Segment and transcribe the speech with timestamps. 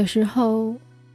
[0.00, 0.74] 有时候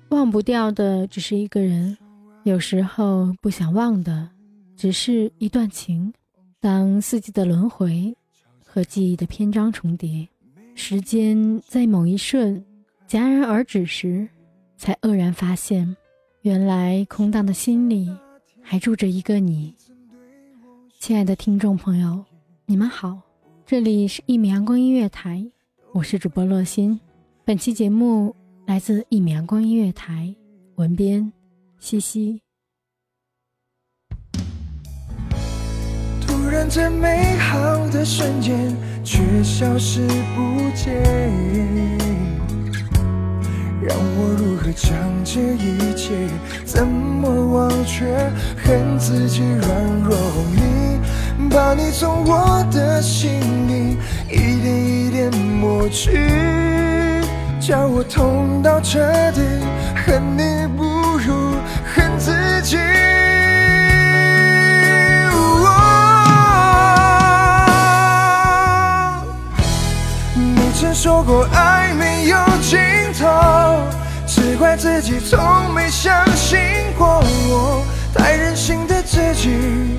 [0.10, 1.98] 忘不掉的只是一个人，
[2.44, 4.30] 有时候不想忘的
[4.78, 6.14] 只是一段情。
[6.60, 8.16] 当四季的轮回
[8.64, 10.28] 和记忆的篇章重叠，
[10.76, 12.64] 时间在某一瞬
[13.10, 14.30] 戛然而止时，
[14.78, 15.98] 才愕然发现，
[16.44, 18.16] 原来空荡的心里
[18.62, 19.74] 还住着一个你。
[21.00, 22.24] 亲爱的听众朋友，
[22.68, 23.20] 你们好，
[23.66, 25.44] 这里是一米阳光音乐台，
[25.92, 27.00] 我是主播洛心。
[27.44, 30.34] 本期节目来自一米阳光音乐台，
[30.76, 31.32] 文编
[31.80, 32.42] 西西。
[36.26, 41.00] 突然这美好的瞬间却消失不见，
[43.84, 44.92] 让我如何将
[45.24, 46.28] 这一切
[46.66, 48.18] 怎么忘却？
[48.58, 53.30] 恨自己软弱无力，把你从我的心
[53.68, 53.96] 里
[54.32, 56.18] 一点一点抹去，
[57.68, 59.00] 叫我痛到彻
[59.32, 59.42] 底，
[60.06, 60.84] 恨你不
[61.18, 61.56] 如
[61.96, 62.32] 恨自
[62.62, 62.78] 己。
[70.36, 72.78] 你曾说过爱没有尽
[73.20, 73.82] 头，
[74.28, 76.60] 只怪自己从没相信
[76.96, 77.84] 过我，
[78.14, 79.98] 太任性的自己，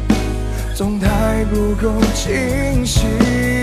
[0.73, 3.56] 总太不够清醒。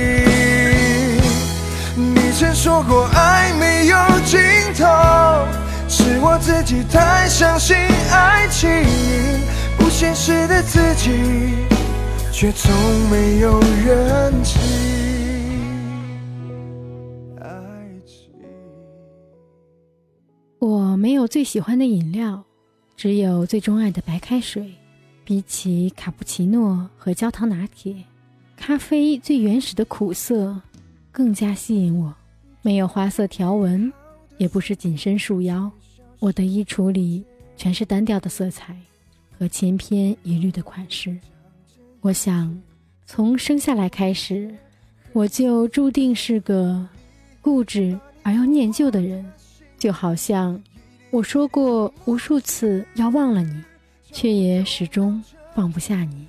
[2.44, 3.96] 曾说过爱没有
[4.26, 4.38] 尽
[4.76, 4.84] 头，
[5.88, 7.74] 是我自己太相信
[8.12, 8.70] 爱情，
[9.78, 11.10] 不现实的自己，
[12.34, 12.70] 却从
[13.10, 14.62] 没有认清
[17.40, 17.48] 爱
[18.06, 18.30] 情。
[20.60, 22.44] 我没有最喜欢的饮料，
[22.98, 24.74] 只有最钟爱的白开水。
[25.24, 27.96] 比起卡布奇诺和焦糖拿铁，
[28.58, 30.60] 咖啡最原始的苦涩
[31.10, 32.14] 更加吸引我。
[32.66, 33.92] 没有花色条纹，
[34.38, 35.70] 也不是紧身束腰，
[36.20, 37.22] 我的衣橱里
[37.58, 38.74] 全是单调的色彩
[39.38, 41.14] 和千篇一律的款式。
[42.00, 42.58] 我想，
[43.06, 44.50] 从生下来开始，
[45.12, 46.88] 我就注定是个
[47.42, 49.30] 固执而又念旧的人，
[49.78, 50.58] 就好像
[51.12, 53.62] 我说过无数次要忘了你，
[54.14, 55.22] 却也始终
[55.54, 56.26] 放不下你。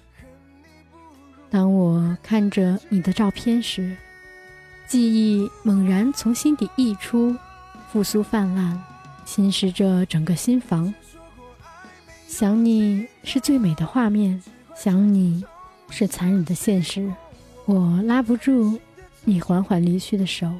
[1.49, 3.97] 当我看着你的照片时，
[4.87, 7.35] 记忆猛然从心底溢出，
[7.91, 8.79] 复苏泛滥，
[9.25, 10.93] 侵蚀着整个心房。
[12.29, 14.43] 想你是最美的画面，
[14.77, 15.45] 想你
[15.91, 17.13] 是残忍的现实。
[17.65, 18.79] 我拉不住
[19.25, 20.53] 你缓缓离去的手，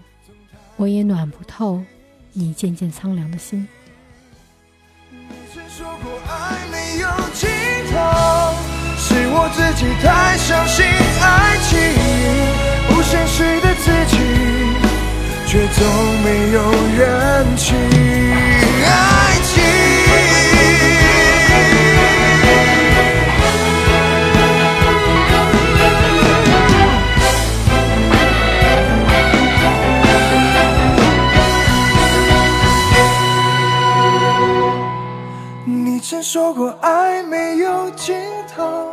[0.77, 1.83] 我也暖不透
[2.33, 3.69] 你渐渐苍凉的心。
[8.97, 10.85] 是我自己太相信
[11.21, 11.77] 爱情，
[13.05, 14.17] 现实的自己，
[15.47, 15.87] 却总
[16.25, 16.59] 没有
[16.97, 17.77] 认清
[18.85, 18.89] 爱
[19.43, 19.63] 情。
[35.67, 38.15] 你曾说过爱没有尽
[38.55, 38.89] 头，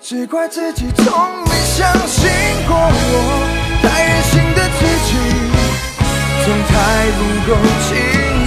[0.00, 1.04] 只怪自己从
[1.44, 2.30] 没相信
[2.68, 3.31] 过我，
[7.16, 7.50] 不够
[7.82, 7.90] 清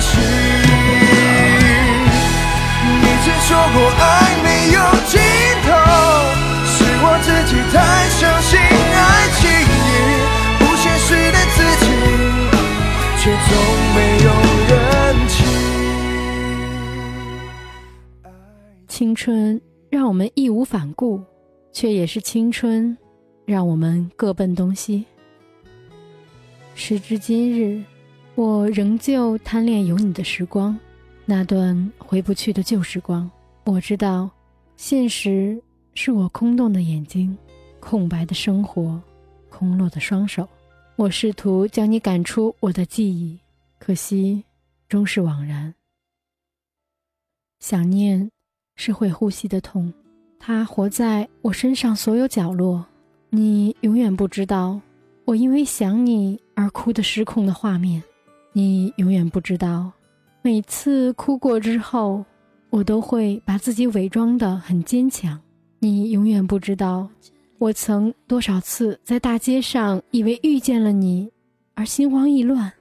[0.01, 0.07] 晰。
[3.01, 4.03] 你曾说过爱
[4.43, 4.77] 没有
[5.07, 5.13] 尽
[5.63, 5.67] 头，
[6.65, 7.75] 是我自己太
[8.09, 9.03] 相信爱
[9.39, 9.43] 情，
[10.59, 11.85] 不现实的自己，
[13.19, 13.47] 却从
[13.95, 14.27] 没有
[14.69, 14.73] 人
[15.27, 15.33] 气。
[18.87, 19.59] 青春
[19.89, 21.21] 让我们义无反顾，
[21.73, 22.97] 却也是青春
[23.45, 25.05] 让我们各奔东西。
[26.75, 27.83] 时至今日，
[28.35, 30.77] 我仍旧贪恋有你的时光，
[31.25, 33.29] 那段回不去的旧时光。
[33.63, 34.29] 我知道，
[34.75, 35.61] 现实
[35.93, 37.37] 是我空洞的眼睛，
[37.79, 39.01] 空白的生活，
[39.49, 40.47] 空落的双手。
[40.97, 43.39] 我试图将你赶出我的记忆，
[43.79, 44.43] 可惜，
[44.89, 45.73] 终是枉然。
[47.59, 48.29] 想念。
[48.77, 49.93] 是会呼吸的痛，
[50.37, 52.85] 它活在我身上所有角落。
[53.29, 54.81] 你永远不知道，
[55.23, 58.03] 我因为想你而哭得失控的画面。
[58.57, 59.91] 你永远不知道，
[60.41, 62.23] 每次哭过之后，
[62.69, 65.37] 我都会把自己伪装得很坚强。
[65.79, 67.09] 你永远不知道，
[67.57, 71.29] 我曾多少次在大街上以为遇见了你，
[71.73, 72.71] 而心慌意乱。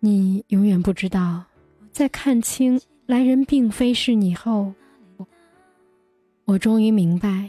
[0.00, 1.44] 你永远不知道，
[1.92, 4.74] 在看清来人并非是你后。
[6.44, 7.48] 我终于明白，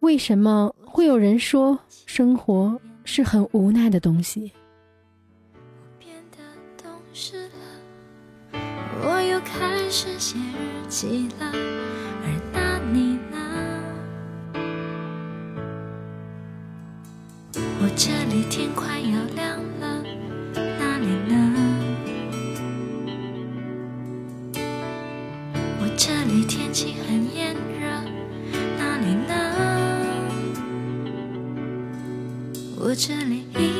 [0.00, 4.50] 为什么会有人说生活是很无奈的东西。
[7.12, 8.58] 变得懂事了，
[9.02, 11.50] 我又开始写日记了，
[12.22, 13.36] 而那你呢？
[17.82, 20.02] 我这里天快要亮了，
[20.54, 21.34] 那里呢？
[25.80, 27.88] 我这里天气很炎热。
[28.78, 29.34] 那你呢？
[32.82, 33.79] 我这里一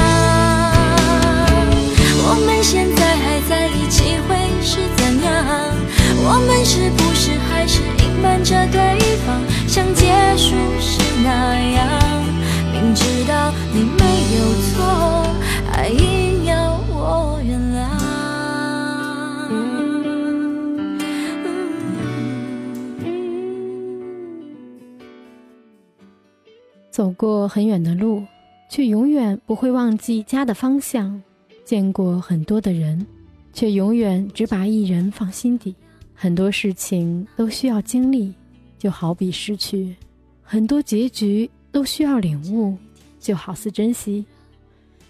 [26.91, 28.21] 走过很远的路，
[28.69, 31.19] 却永远不会忘记家的方向；
[31.63, 33.07] 见过很多的人，
[33.53, 35.73] 却永远只把一人放心底。
[36.13, 38.33] 很多事情都需要经历，
[38.77, 39.95] 就好比失去；
[40.43, 42.77] 很多结局都需要领悟，
[43.21, 44.25] 就好似珍惜。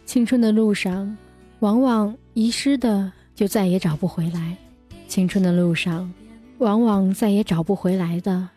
[0.06, 1.18] 青春的路上，
[1.62, 4.56] 往往遗失的就再也找不回来；
[5.08, 6.14] 青春的路上，
[6.60, 8.48] 往往再也找不回来的，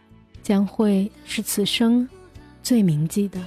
[0.42, 2.06] 将会是此生。
[2.64, 3.38] 最铭记的。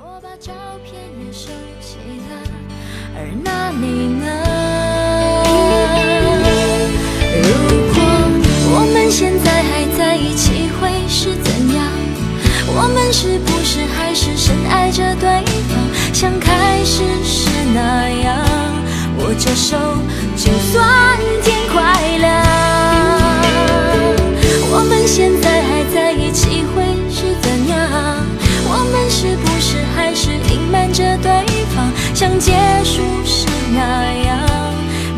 [0.00, 0.52] 我把照
[0.84, 0.94] 片
[1.24, 1.48] 也收
[1.80, 1.96] 起
[2.28, 2.42] 了，
[3.14, 4.26] 而那你呢？
[7.44, 7.83] 如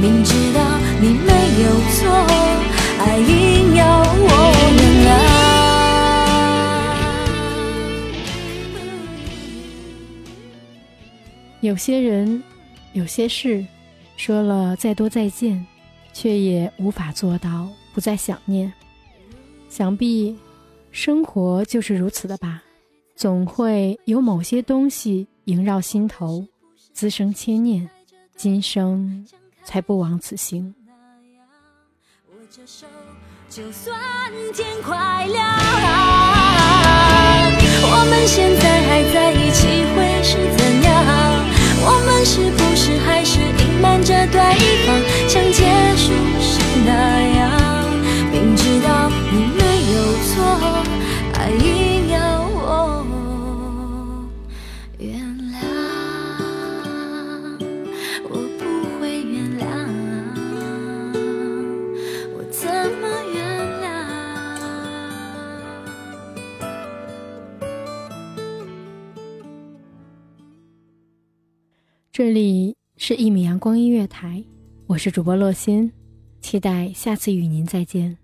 [0.07, 0.61] 明知道
[1.01, 1.33] 你没
[1.65, 2.07] 有错，
[2.97, 4.31] 还硬要我
[4.77, 5.11] 原谅。
[11.61, 12.41] 有些人，
[12.93, 13.67] 有些事，
[14.17, 15.67] 说了再多再见，
[16.13, 18.73] 却也无法做到不再想念。
[19.69, 20.39] 想必，
[20.93, 22.63] 生活就是如此的吧。
[23.17, 26.47] 总会有某些东西萦绕心头，
[26.93, 27.91] 滋生牵念，
[28.37, 29.27] 今生
[29.67, 30.73] 才不枉此行。
[32.31, 32.87] 握着手，
[33.51, 34.01] 就算
[34.55, 36.46] 天快亮。
[72.27, 74.43] 这里是一米阳光音乐台，
[74.89, 75.93] 我是主播洛心，
[76.41, 78.19] 期待下次与您再见。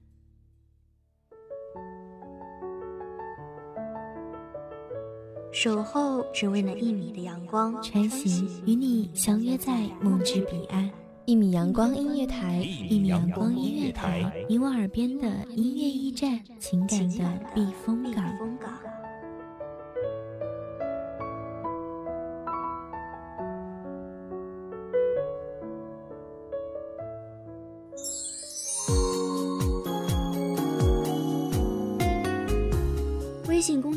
[5.53, 10.91] 守候只为那一米的阳光，穿行与你相约在梦之彼岸。
[11.25, 12.59] 一米阳光音乐台，
[12.91, 18.25] 一米阳光音乐台，你我耳边的音乐驿站，情感的避风港。